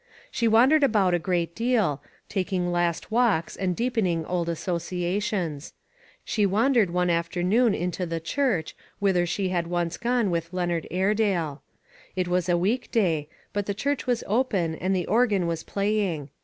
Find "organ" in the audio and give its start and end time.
15.05-15.45